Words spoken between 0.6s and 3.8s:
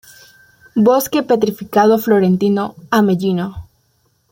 Bosque Petrificado Florentino Ameghino.